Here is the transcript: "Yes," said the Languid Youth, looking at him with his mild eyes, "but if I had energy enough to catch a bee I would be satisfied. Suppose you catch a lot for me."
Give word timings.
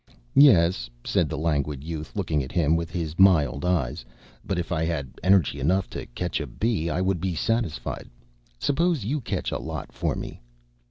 "Yes," 0.33 0.89
said 1.05 1.29
the 1.29 1.37
Languid 1.37 1.83
Youth, 1.83 2.15
looking 2.15 2.41
at 2.41 2.51
him 2.51 2.75
with 2.75 2.89
his 2.89 3.19
mild 3.19 3.63
eyes, 3.63 4.03
"but 4.43 4.57
if 4.57 4.71
I 4.71 4.83
had 4.83 5.11
energy 5.21 5.59
enough 5.59 5.91
to 5.91 6.07
catch 6.07 6.41
a 6.41 6.47
bee 6.47 6.89
I 6.89 6.99
would 7.01 7.21
be 7.21 7.35
satisfied. 7.35 8.09
Suppose 8.57 9.05
you 9.05 9.21
catch 9.21 9.51
a 9.51 9.59
lot 9.59 9.91
for 9.91 10.15
me." 10.15 10.41